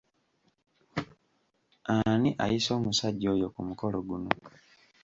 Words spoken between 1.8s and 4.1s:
Ana ayise omusajja oyo ku mukolo